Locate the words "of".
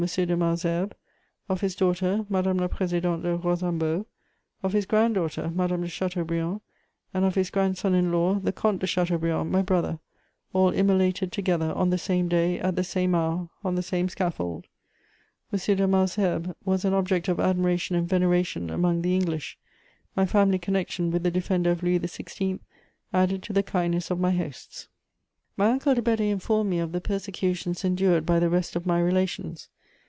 1.47-1.61, 4.63-4.73, 7.23-7.35, 17.27-17.39, 21.69-21.83, 24.09-24.19, 26.79-26.91, 28.75-28.87